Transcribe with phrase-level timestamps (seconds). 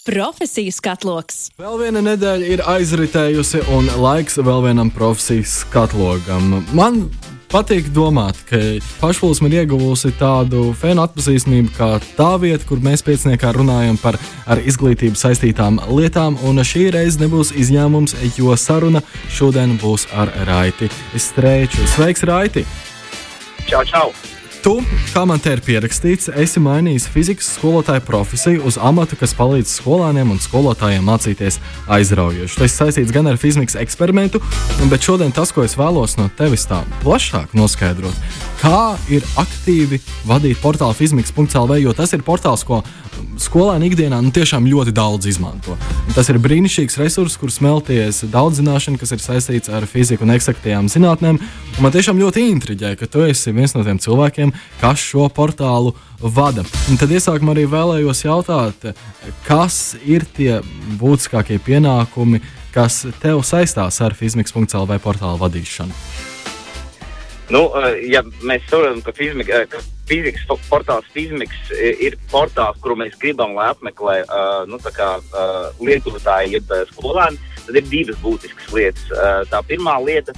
[0.00, 1.50] Profesiju skatloks.
[1.60, 6.62] Vēl viena nedēļa ir aizritējusi, un laiks vēl vienam profesiju skatlogam.
[6.72, 7.02] Man
[7.52, 8.56] patīk domāt, ka
[9.02, 14.16] pašplūsma ir ieguvusi tādu fēnu atpazīstamību kā tā vieta, kur mēs pieciniekā runājam par
[14.48, 20.88] ar izglītību saistītām lietām, un šī reize nebūs izņēmums, jo saruna šodien būs ar Raiti
[21.12, 21.84] Strēču.
[21.92, 22.64] Sveiks, Raiti!
[23.68, 24.39] Čau, čau!
[24.60, 24.74] Tu,
[25.14, 30.34] kā man te ir pierakstīts, esi mainījis fizikas skolotāja profesiju uz amatu, kas palīdz skolēniem
[30.34, 31.56] un skolotājiem mācīties
[31.88, 32.58] aizraujoši.
[32.60, 34.42] Tas saistīts gan ar fizikas eksperimentu,
[34.92, 38.20] bet šodien tas, ko es vēlos no tevis tā plašāk noskaidrot,
[38.60, 42.82] kā ir aktīvi vadīt portālu fizmiks.lv, jo tas ir portāls, ko
[43.40, 45.76] skolēni ikdienā nu, tiešām ļoti daudz izmanto.
[46.14, 50.90] Tas ir brīnišķīgs resurs, kur smelties daudz zināšanu, kas ir saistīts ar fiziku un eksaktajām
[50.92, 51.40] zinātnēm.
[51.40, 55.94] Un man tiešām ļoti intriģē, ka tu esi viens no tiem cilvēkiem, kas šo portālu
[56.20, 56.64] vada.
[56.92, 58.90] Un tad iesākumā arī vēlējos jautāt,
[59.48, 60.58] kas ir tie
[61.00, 62.42] būtiskākie pienākumi,
[62.74, 66.29] kas tev saistās ar fizmiks.lv portālu vadīšanu.
[67.50, 67.64] Nu,
[68.06, 73.70] ja mēs saprotam, ka, fizmika, ka fizikas portāls Fizmiks ir portāls, kuru mēs gribam, lai
[73.74, 74.20] apmeklē
[74.70, 75.10] nu, kā,
[75.82, 79.10] lietotāji, jeb skolēni, tad ir divas būtiskas lietas.
[79.50, 80.34] Tā pirmā lieta,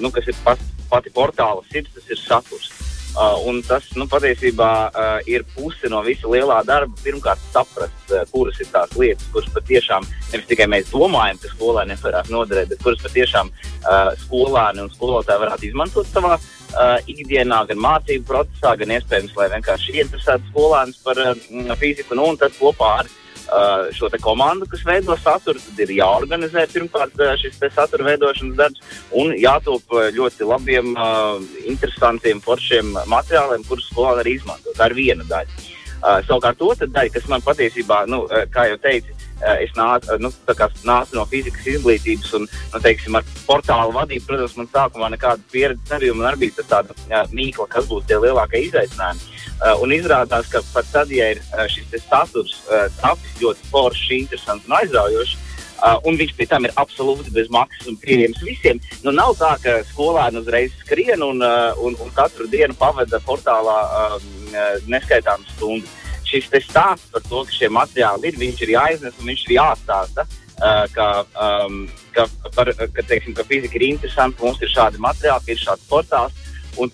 [0.00, 2.72] nu, kas ir pas, pati portāla sirds, tas ir saturs.
[3.14, 6.98] Uh, un tas nu, patiesībā uh, ir puse no visa lielā darba.
[6.98, 12.00] Pirmkārt, saprast, uh, kuras ir tās lietas, kuras patiešām nevis tikai mēs domājam, ka skolēniem
[12.02, 13.52] varētu noderēt, bet kuras patiešām
[14.24, 16.38] skolēni un skolotāji varētu izmantot savā
[17.06, 21.20] ikdienā, gan mācību procesā, gan iespējams, lai vienkārši interesētu skolēnus par
[21.78, 22.16] fiziku.
[22.18, 23.10] Nu, un tad kopā ar
[23.94, 29.34] šo komandu, kas veido saturu, tad ir jāorganizē pirmkārt uh, šis satura veidošanas darbs un
[29.38, 30.94] jātop ļoti labiem,
[31.68, 34.74] interesantiem, foršiem materiāliem, kurus skolēni arī izmanto.
[34.78, 35.62] Tā ir viena daļa.
[36.26, 39.13] Savukārt, otra daļa, kas man patiesībā, nu, kā jau teicu,
[39.60, 40.30] es nācu, nu,
[40.86, 44.26] nācu no fizikas izglītības un, nu, teiksim, ar portālu vadību.
[44.28, 46.16] Protams, man sākumā nekāda pieredze nebija.
[46.18, 49.32] Man arī bija tāda uh, mīkla, kas būs tie lielākie izaicinājumi.
[49.54, 54.12] Uh, un izrādās, ka pat tad, ja ir uh, šis saturs uh, tapis ļoti foršs,
[54.18, 55.40] interesants un aizraujošs,
[55.84, 58.78] Uh, un viņš pie tam ir absolūti bez maksas un pieejams visiem.
[59.02, 63.74] Nu, nav tā, ka skolēni uzreiz skrien un, uh, un, un katru dienu pavada portālā
[64.14, 64.30] um,
[64.88, 65.90] neskaitāmas stundas.
[66.28, 70.26] Šis stāsts par to, ka šie materiāli ir, viņš ir jāiznes un viņš ir jāstāsta.
[70.54, 71.80] Uh, ka, um,
[72.14, 76.42] ka, par, ka, teiksim, ka fizika ir interesanta, mums ir šādi materiāli, ir šāds portāls.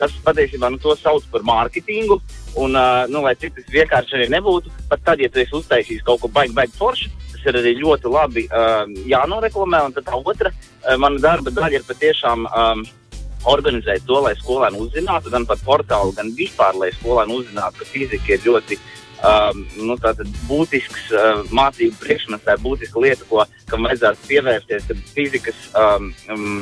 [0.01, 2.19] Tas patiesībā nu, to sauc par mārketingu.
[2.61, 6.05] Un, uh, nu, lai cik tas vienkārši arī nebūtu, pat tad, ja tu esi uztaisījis
[6.09, 9.85] kaut ko baigi, baigi foršu, tas ir arī ļoti labi uh, jānoreklamē.
[9.89, 12.85] Un tā otra uh, mana darba daļa ir patiešām um,
[13.49, 18.35] organizēt to, lai skolēni uzzinātu, gan par portālu, gan vispār, lai skolēni uzzinātu, ka fizika
[18.35, 18.81] ir ļoti
[19.27, 19.97] um, nu,
[20.49, 24.89] būtisks uh, mācību priekšmets, tā ir būtiska lieta, ko, kam vajadzētu pievērsties.
[24.89, 26.11] Tad fizikas um,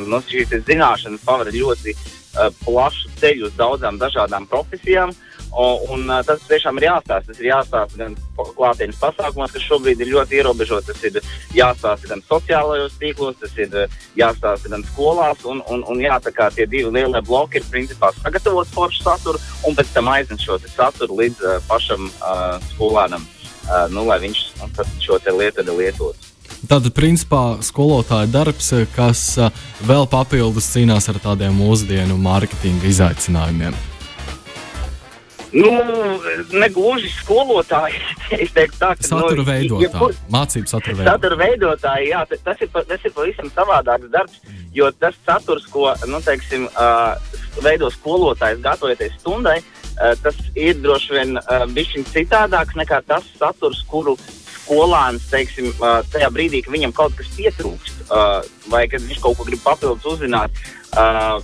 [0.08, 5.14] nu, šīs zināšanas paver ļoti uh, plašu ceļu uz daudzām dažādām profesijām.
[5.14, 7.32] Uh, Un, un tas tiešām ir jāstāsta.
[7.32, 10.92] Tas ir jāstāsta gan klātienes pasākumos, kas šobrīd ir ļoti ierobežoti.
[10.92, 11.18] Tas ir
[11.56, 13.74] jāstāsta gan sociālajos tīklos, tas ir
[14.18, 15.42] jāstāsta gan skolās.
[15.48, 19.42] Un, un, un jā, tā kā tie divi lielie bloki ir principā sagatavot foršu saturu
[19.66, 24.44] un pēc tam aiznest šo saturu līdz uh, pašam uh, skolēnam, uh, nu, lai viņš
[24.60, 26.34] nu, šo lietu lietotu.
[26.58, 29.20] Tātad, principā, skolotāja darbs, kas
[29.86, 33.76] vēl papildus cīnās ar tādiem mūsdienu mārketinga izaicinājumiem.
[35.52, 35.70] Nu,
[36.52, 38.00] negluži skolotāji.
[38.28, 41.08] Es teiktu, tā, ka satura nu, veidotāji, jebkur, mācību satura veidotāji.
[41.08, 44.42] Satura veidotāji, jā, tas ir, tas ir pavisam savādāks darbs,
[44.76, 51.16] jo tas saturs, ko, nu, teiksim, uh, veido skolotājs gatavoties stundai, uh, tas ir droši
[51.16, 54.18] vien uh, bišķiņ citādāks nekā tas saturs, kuru
[54.68, 59.40] skolāns, teiksim, uh, tajā brīdī, kad viņam kaut kas pietrūkst, uh, vai kad viņš kaut
[59.40, 60.60] ko grib papildus uzzināt,
[60.92, 61.40] uh,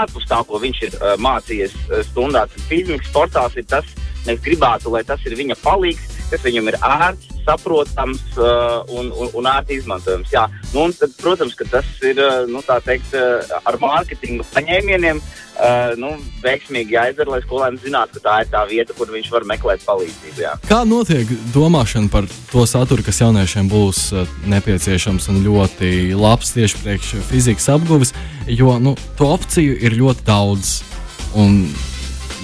[0.00, 2.54] ārpus tā, ko viņš ir uh, mācījies uh, stundās.
[2.70, 3.88] Fizikas portāls ir tas,
[4.26, 9.30] mēs gribētu, lai tas ir viņa palīgs, kas viņam ir ērts, saprotams uh, un, un,
[9.38, 10.30] un ērti izmantojams.
[10.32, 10.46] Jā.
[10.72, 16.14] Nu, tad, protams, ka tas ir uh, nu, teikt, uh, ar mārketinga paņēmieniem uh, nu,
[16.44, 20.42] veiksmīgi jāizdara, lai skolēns zinātu, ka tā ir tā vieta, kur viņš var meklēt palīdzību.
[20.44, 20.54] Jā.
[20.68, 26.84] Kā notiek domāšana par to saturu, kas jauniešiem būs uh, nepieciešams un ļoti labs tieši
[26.84, 28.14] priekš fizikas apguves,
[28.46, 30.78] jo nu, to opciju ir ļoti daudz.
[31.38, 31.64] Un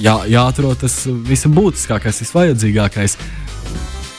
[0.03, 3.19] jā, jāatrod tas visbūtiskākais, visvajadzīgākais.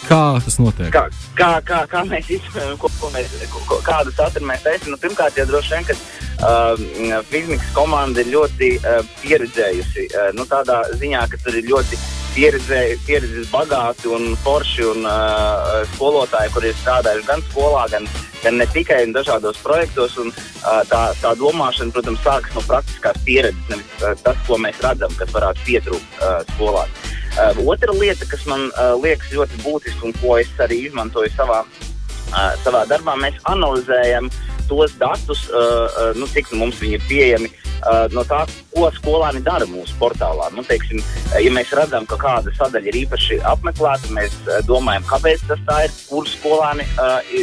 [0.09, 0.89] Kā tas notiek?
[0.93, 1.03] Kā,
[1.37, 4.95] kā, kā, kā mēs izdarām, ko, ko mēs, ko, kādu saturu mēs taisām?
[4.95, 10.07] Nu, pirmkārt, jau droši vien, ka uh, fizikas komanda ir ļoti uh, pieredzējusi.
[10.09, 11.99] Uh, nu, tādā ziņā, ka tur ir ļoti
[12.33, 18.09] pieredzes bagāti un forši un uh, skolotāji, kuri ir strādājuši gan skolā, gan,
[18.43, 20.17] gan ne tikai dažādos projektos.
[20.21, 24.81] Un, uh, tā, tā domāšana, protams, sākas no praktiskās pieredzes, nevis uh, tas, ko mēs
[24.85, 27.07] redzam, kas varētu pietrūkt uh, skolās.
[27.39, 31.63] Uh, otra lieta, kas man uh, liekas ļoti būtiska un ko es arī izmantoju savā,
[31.63, 34.31] uh, savā darbā, mēs analizējam
[34.69, 37.68] tos datus, uh, uh, nu, cik nu, mums viņi ir pieejami uh,
[38.13, 38.43] no tā,
[38.73, 40.49] ko skolāni dara mūsu portālā.
[40.55, 41.01] Nu, teiksim,
[41.39, 45.79] ja mēs redzam, ka kāda sadaļa ir īpaši apmeklēta, mēs uh, domājam, kāpēc tas tā
[45.87, 46.85] ir, kur skolāni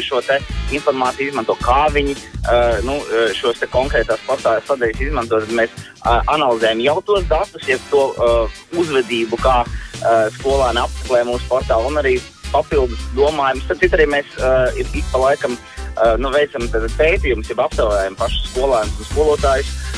[0.05, 0.21] šo
[0.75, 2.15] informāciju izmanto, kā viņi
[2.87, 2.97] nu,
[3.37, 5.41] šos konkrētās portāla sadaļas izmanto.
[5.55, 5.73] Mēs
[6.05, 8.05] analizējam jau tos datus, jau to
[8.79, 9.61] uzvedību, kā
[10.38, 12.17] skolāni apmeklē mūsu portālu un arī
[12.53, 13.62] papildus domājam.
[13.69, 19.00] Tad arī mēs uh, ik pa laikam uh, nu, veicam pētījumus, jau aptaujājam pašus skolēnus
[19.03, 19.95] un skolotājus uh,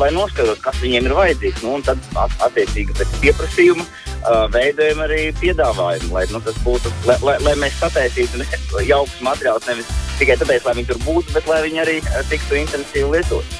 [0.00, 1.62] lai noskaidrotu, kas viņiem ir vajadzīgs.
[1.64, 2.02] Nu, tad,
[2.46, 8.44] attiecīgi, pēc pieprasījuma uh, veidojam arī piedāvājumu, lai, nu, būtu, lai, lai, lai mēs sataisītu
[8.86, 9.90] jaukus materiālus nevis
[10.20, 13.58] tikai tāpēc, lai viņi tur būtu, bet lai viņi arī uh, tiktu intensīvi lietot.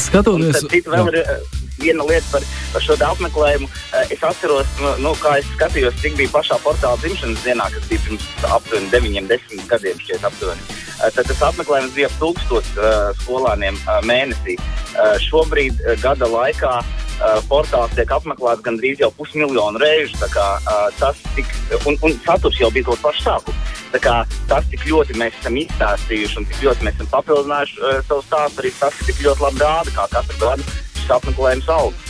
[0.00, 3.68] Skatoties, citu vēl ir uh, viena lieta par, par šo apmeklējumu.
[3.68, 7.88] Uh, es atceros, nu, nu, kā es skatījos, cik bija pašā portāla dzimšanas dienā, kas
[7.90, 10.04] bija pirms aptuveni 9, 10 gadiem.
[10.06, 10.85] Šķiet, aptuveni.
[10.96, 14.56] Uh, tad tas apmeklējums bija ap 1000 uh, skolāniem uh, mēnesī.
[15.20, 16.70] Šobrīd gada laikā
[17.50, 20.16] portāls tiek apmeklēts gandrīz jau pusmiljonu reižu.
[20.32, 20.46] Kā,
[20.96, 21.50] tas tik,
[21.84, 23.74] un, un saturs jau bija kaut pašs sākums.
[24.00, 24.14] Kā,
[24.48, 28.64] tas, cik ļoti mēs esam izstāstījuši un cik ļoti mēs esam papildinājuši uh, savu stāstu,
[28.64, 32.04] arī tas, cik ļoti labi rāda, kā katru gadu šis apmeklējums aug.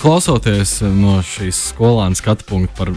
[0.00, 2.96] Klausoties no šīs skolāna skatu punkta par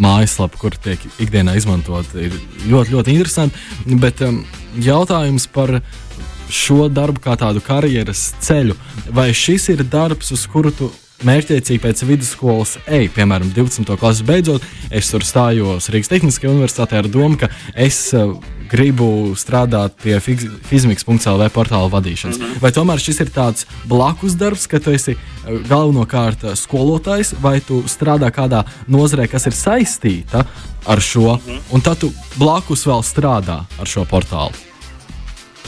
[0.00, 2.34] mājaslapu, kur tiek ikdienā izmantot, ir
[2.68, 3.66] ļoti, ļoti interesanti.
[4.00, 4.42] Bet um,
[4.80, 5.80] jautājums par
[6.52, 8.76] šo darbu kā tādu karjeras ceļu.
[9.14, 10.90] Vai šis ir darbs, uz kuru tu
[11.26, 13.94] mērķiecīgi pēc vidusskolas ej, piemēram, 12.
[14.00, 18.34] klases beidzot, es tur stājos Rīgas Tehniskajā universitātē ar domu, ka es uh,
[18.72, 22.38] gribu strādāt pie fizmiks.lv portāla vadīšanas.
[22.38, 22.62] Mm -hmm.
[22.64, 27.60] Vai tomēr šis ir tāds blakus darbs, ka tu esi uh, galvenokārt uh, skolotājs, vai
[27.60, 30.44] tu strādā kādā nozarē, kas ir saistīta
[30.86, 31.60] ar šo, mm -hmm.
[31.70, 34.71] un tad tu blakus vēl strādā ar šo portālu?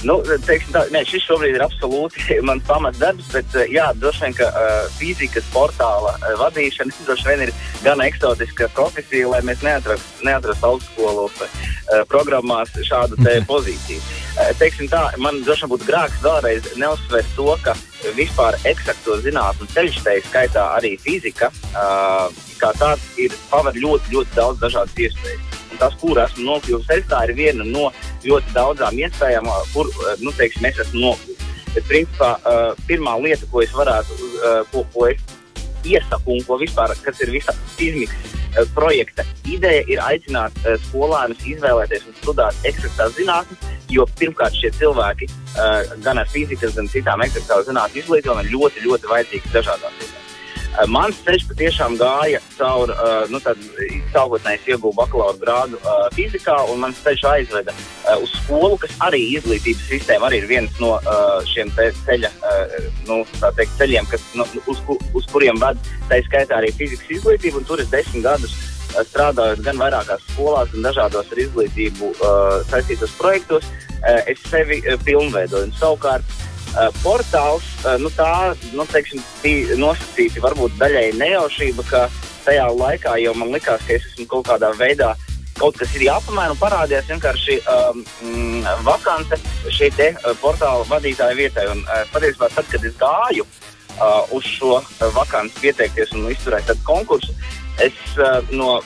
[0.04, 4.34] Nu, teiksim, tā, nē, šis šobrīd ir absolūti mans pamatdarbs, bet eh, jā, droši vien,
[4.36, 7.52] ka uh, fizikas portāla uh, vadīšana droši vien ir
[7.84, 11.56] gan eksotiska profesija, lai mēs neatrastu neatrast augstskolu uh,
[12.10, 13.48] programmās šādu te mhm.
[13.48, 14.04] pozīciju.
[14.34, 17.76] Uh, teiksim tā, man droši vien būtu grāks vēlreiz neuzsvērt to, ka
[18.18, 22.28] vispār eksakto zinātnu ceļš, tā skaitā arī fizika, uh,
[22.60, 27.24] kā tāds ir paver ļoti, ļoti daudz dažādas iespējas tas, kur esmu nokļuvis es, tā
[27.28, 27.88] ir viena no
[28.28, 29.90] ļoti daudzām iespējām, kur
[30.20, 31.50] nu, teiksim, es esmu nokļuvis.
[31.74, 32.30] Bet, principā,
[32.86, 34.18] pirmā lieta, ko es varētu,
[34.70, 35.22] ko, ko es
[35.84, 38.34] iesaku un ko vispār, kas ir visa fizmikas uh,
[38.74, 40.56] projekta ideja, ir aicināt
[40.88, 45.30] skolēnus izvēlēties un studēt eksaktās zinātnes, jo pirmkārt šie cilvēki
[46.04, 50.23] gan ar fizikas, gan citām eksaktās zinātņu izglītībām ir ļoti, ļoti vajadzīgi dažādās vietās.
[50.74, 53.60] Eh, mans ceļš patiešām gāja caur, uh, nu, tad
[54.10, 59.20] sākotnēji iegūtu bakalaura grādu uh, fizikā, un mans ceļš aizveda uh, uz skolu, kas arī
[59.36, 60.96] izglītības sistēma arī ir viens no
[61.46, 62.30] šiem ceļa,
[63.06, 63.20] nu,
[63.54, 64.80] teikt, ceļiem, kas, nu, uz,
[65.14, 65.78] uz kuriem ved
[66.10, 68.56] tā skaitā arī fizikas izglītība, tur es desmit gadus
[68.94, 72.10] strādājot gan vairākās skolās, gan dažādos ar izglītību
[72.70, 73.66] saistītos projektos,
[74.30, 75.68] es sevi pilnveidoju.
[75.68, 76.36] Un, savukārt,
[77.02, 82.08] portāls uh, nu, tā, nu, teiksim, bija nosacīta varbūt daļai nejaušība, ka
[82.46, 85.14] tajā laikā jau man likās, ka es esmu kaut kādā veidā.
[85.54, 88.00] Kaut kas ir jāpamēra un parādījās vienkārši um,
[88.82, 89.38] vakance
[89.70, 91.68] šī te, uh, portāla vadītāja vietai.
[91.70, 94.80] Un, uh, patiesībā, tad, kad es gāju uh, uz šo
[95.14, 97.36] vakanci pieteikties un izturēt konkursu,
[97.86, 98.80] es uh, no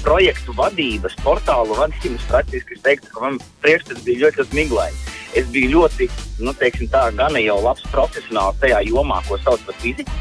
[0.00, 5.72] projektu vadības, portālu vadības praktiski teiktu, ka man priekšstats bija ļoti, ļoti miglains es biju
[5.74, 6.08] ļoti,
[6.44, 10.12] nu, teiksim, tā, gan jau labs profesionāls tajā jomā, ko sauc par fiziku.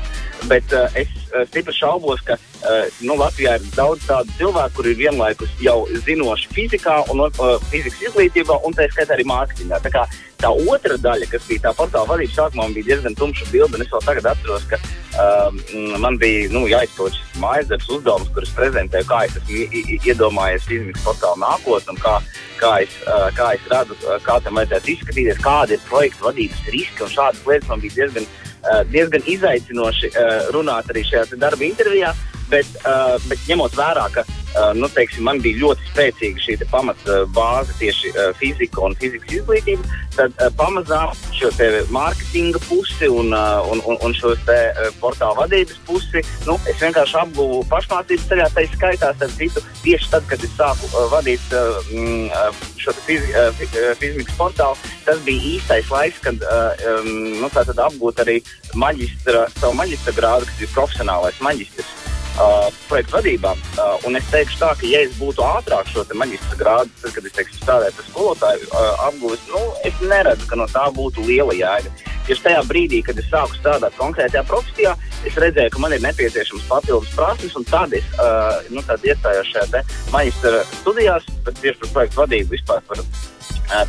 [0.49, 4.93] Bet uh, es uh, stipri šaubos, ka uh, nu, Latvijā ir daudz tādu cilvēku, kuriem
[4.93, 9.79] ir vienlaikus jau zinoši fizikā un uh, fizikas izglītībā, un tā skaitā arī mārketingā.
[9.81, 10.05] Tā, kā,
[10.43, 13.81] tā otra daļa, kas bija tā portāla vadība, sākumā bija diezgan tumša bilde.
[13.81, 15.59] Es vēl tagad atceros, ka uh,
[16.03, 21.05] man bija nu, jāizpild šis mājas darbs uzdevums, kurus prezentēju, kā es esmu iedomājies fizikas
[21.07, 22.17] portāla nākotnē, kā,
[22.61, 27.07] kā, es, uh, kā es redzu, kā tam vajadzētu izskatīties, kādi ir projekta vadības riski
[27.07, 28.29] un šādas lietas man bija diezgan
[28.89, 32.13] diezgan izaicinoši eh, runāt arī šajā darba intervijā.
[32.45, 34.22] Bet, uh, bet ņemot vērā, ka
[34.75, 40.35] nu, teiksim, man bija ļoti spēcīga šī pamatbāze tieši uh, fizika un fizikas izglītība, tad
[40.39, 41.51] uh, pamazām šo
[41.93, 44.33] mārketinga pusi un, un, un, un šo
[45.01, 50.27] portāla vadības pusi nu, es vienkārši apguvu pašmācības ceļā, tā skaitā starp citu, tieši tad,
[50.31, 53.31] kad es sāku vadīt uh, šo fizi,
[54.00, 56.43] fizikas portālu, tas bija īstais laiks, kad
[57.05, 58.39] nu, apgūt arī
[58.77, 62.04] maģistra, savu maģistra grādu, kas ir profesionālais maģistrs
[62.39, 63.53] uh, projektu vadībā.
[63.75, 67.29] Uh, un es teikšu, tā, ka, ja es būtu ātrāk šo maģistra grādu, tad, kad
[67.29, 71.55] es teikšu, strādāju par skolotāju uh, apguvis, nu, es neredzu, ka no tā būtu liela
[71.57, 71.93] jēga.
[72.25, 74.95] Tieši tajā brīdī, kad es sāku strādāt konkrētajā profesijā,
[75.29, 79.85] es redzēju, ka man ir nepieciešams papildus prasmes, un tad es uh, nu, iestājos šajā
[80.13, 82.81] maģistra studijās, tieši par projektu vadību vispār.
[82.89, 83.05] Par,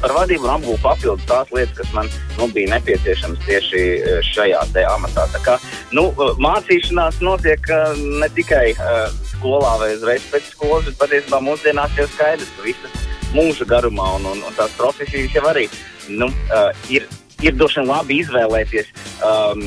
[0.03, 3.83] par vadību un apgūvu papildus tās lietas, kas man nu, bija nepieciešamas tieši
[4.31, 5.27] šajā amatā.
[5.35, 5.59] Tā kā,
[5.97, 6.09] nu,
[6.43, 8.71] mācīšanās notiek ne tikai
[9.33, 13.05] skolā vai uzreiz pēc skolas, bet patiesībā mūsdienās jau skaidrs, ka visas
[13.37, 15.69] mūža garumā un, un, un tās profesijas jau arī
[16.09, 16.31] nu,
[16.93, 17.09] ir
[17.45, 18.89] ir vien labi izvēlēties
[19.25, 19.63] um,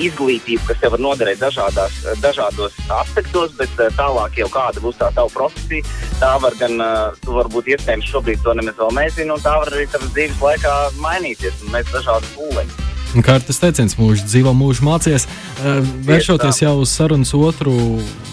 [0.00, 5.10] izglītību, kas tev var noderēt dažādās, dažādos aspektos, bet uh, tālāk jau kāda būs tā
[5.16, 5.84] tava profesija.
[6.20, 9.72] Tā var gan, uh, tu varbūt iespējams šobrīd to nemaz vēl nezini, un tā var
[9.72, 12.88] arī tavas dzīves laikā mainīties un mēs dažādi pūliņi.
[13.26, 15.26] Kā tas teiciens, mūžs dzīvo, mūžs mācīties.
[15.60, 17.74] Uh, vēršoties jau uz sarunas otru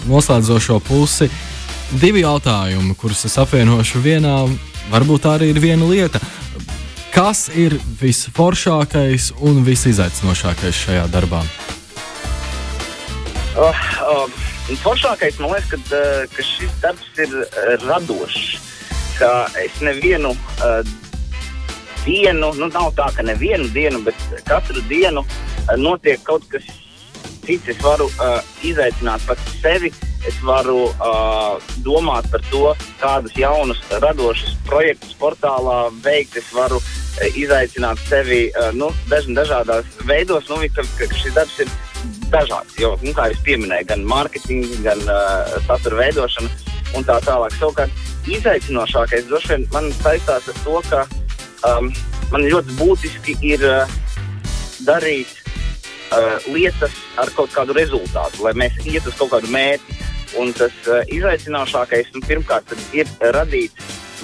[0.08, 1.28] noslēdzošo pusi,
[1.98, 4.40] divi jautājumi, kurus es apvienošu vienā,
[4.92, 6.22] varbūt tā arī ir viena lieta.
[7.14, 11.40] Kas ir visforšākais un visizaicinošākais šajā darbā?
[13.58, 14.26] Uh, uh,
[14.82, 17.46] foršākais man liekas, ka, uh, ka šis darbs ir uh,
[17.86, 18.58] radošs.
[19.58, 20.82] Es nevienu uh,
[22.04, 26.68] dienu, nu nav tā, ka nevienu dienu, bet katru dienu uh, notiek kaut kas
[27.46, 27.72] cits.
[27.72, 29.90] Es varu uh, izaicināt pats sevi,
[30.26, 36.38] es varu uh, domāt par to, kādus jaunus, radošus projektus portālā veikt.
[36.40, 41.70] Es varu uh, izaicināt sevi nu, daž, dažādās veidos, nu, ka, ka šis darbs ir
[42.32, 42.76] dažāds.
[42.80, 46.50] Jo, nu, kā jau minēju, gan mārketings, gan uh, satura veidošana
[46.96, 47.54] un tā tālāk.
[47.58, 51.04] Savukārt izaicinošākais droši vien man saistās ar to, ka
[51.68, 51.90] um,
[52.32, 53.96] man ļoti būtiski ir uh,
[54.86, 55.30] darīt
[56.12, 59.97] uh, lietas ar kaut kādu rezultātu, lai mēs ietu uz kaut kādu mērķi.
[60.36, 63.72] Un tas uh, izaicinošākais nu, pirmkārt ir radīt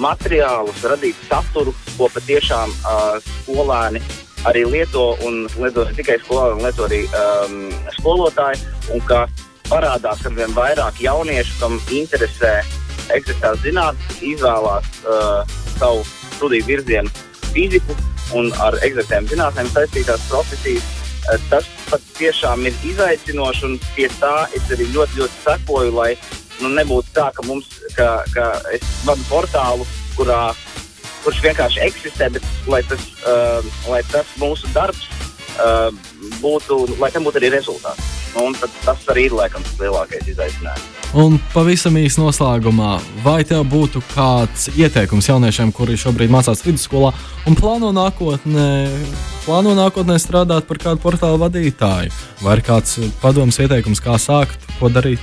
[0.03, 4.03] materiālus, radīt saturu, ko patiešām uh, skolēni
[4.45, 7.61] arī lieto, un lieto ne tikai skolēni, lieto arī um,
[7.97, 8.61] skolotāji,
[8.93, 9.25] un ka
[9.71, 12.59] parādās ar vien vairāk jauniešu, kam interesē
[13.15, 16.05] eksaktās zinātnes, izvēlās uh, savu
[16.37, 17.97] studiju virzienu fiziku
[18.37, 20.94] un ar eksaktām zinātnēm saistītās profesijas.
[21.25, 26.11] Uh, tas patiešām ir izaicinoši, un pie tā es arī ļoti, ļoti sekoju, lai
[26.61, 29.87] nu, nebūtu tā, ka, mums, ka, ka es vadu portālu,
[30.19, 30.53] kurā,
[31.25, 35.09] kurš vienkārši eksistē, bet lai tas, uh, lai tas mūsu darbs
[35.57, 35.89] uh,
[36.43, 38.04] būtu, lai tam būtu arī rezultāts.
[38.35, 38.51] Nu,
[38.83, 40.87] tas arī ir laikam tas lielākais izaicinājums.
[41.15, 47.13] Un pavisam īsi noslēgumā, vai tev būtu kāds ieteikums jauniešiem, kuri šobrīd mācās vidusskolā
[47.47, 48.67] un plāno nākotnē,
[49.45, 52.11] plāno nākotnē strādāt par kādu portālu vadītāju?
[52.43, 55.23] Vai ir kāds padoms ieteikums, kā sākt, ko darīt,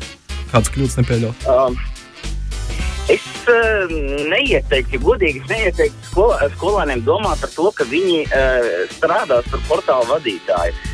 [0.53, 1.49] kādas kļūdas nepieļaut?
[1.51, 1.79] Um,
[3.09, 3.89] Es uh,
[4.29, 10.07] neieteiktu, godīgi, es neieteiktu skol, skolēniem domāt par to, ka viņi uh, strādās par portālu
[10.13, 10.77] vadītāju.
[10.77, 10.90] Uh,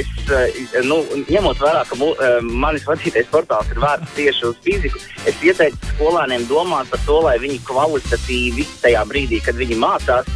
[0.00, 5.02] es, uh, nu, ņemot vērā, ka uh, manis vadītais portāls ir vērts tieši uz fiziku,
[5.30, 10.28] es ieteiktu skolēniem domāt par to, lai viņi kvalitatīvi tajā brīdī, kad viņi mācās,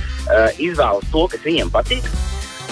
[0.62, 2.06] izvēlas to, kas viņiem patīk.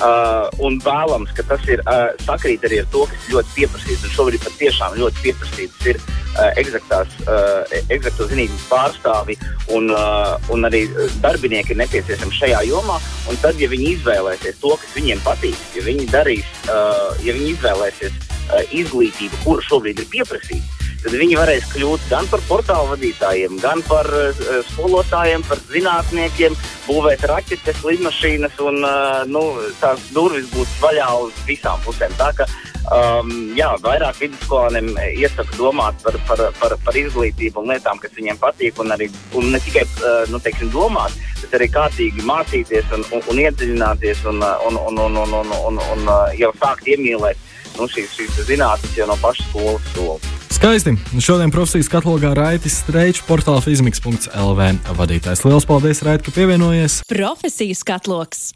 [0.02, 4.02] Uh, un vēlams, ka tas ir uh, sakrīt arī ar to, kas ir ļoti pieprasīts.
[4.02, 9.36] Un šobrīd patiešām ļoti pieprasīts ir uh, eksaktās, uh, eksaktās zinības pārstāvi
[9.76, 10.88] un, uh, un arī
[11.22, 12.98] darbinieki ir nepieciešami šajā jomā.
[13.30, 17.54] Un tad, ja viņi izvēlēsies to, kas viņiem patīk, ja viņi darīs, uh, ja viņi
[17.54, 20.71] izvēlēsies uh, izglītību, kura šobrīd ir pieprasīta,
[21.02, 24.42] tad viņi varēs kļūt gan par portālu vadītājiem, gan par uh,
[24.72, 26.56] skolotājiem, par zinātniekiem,
[26.86, 29.42] būvēt raķetes, lidmašīnas, un uh, nu,
[29.80, 32.14] tās durvis būs vaļā uz visām pusēm.
[32.18, 32.46] Tā, ka,
[32.94, 38.40] um, jā, vairāk vidusskolēniem iesaku domāt par, par, par, par izglītību un lietām, kas viņiem
[38.42, 43.06] patīk, un, arī, un ne tikai uh, nu, teiksim, domāt, bet arī kārtīgi mācīties un,
[43.10, 47.88] un, un iedziļināties un, un, un, un, un, un, un, un jau sākt iemīlēt nu,
[47.90, 50.32] šīs, šīs zinātnes jau no pašas skolas solis.
[50.52, 50.92] Skaisti.
[51.18, 55.46] Šodien profesijas katalogā Raitas Streičs, portāla fizmiks.lv vadītājs.
[55.48, 57.00] Lielas paldies, Raita, ka pievienojies!
[57.10, 58.50] Profesijas katloks!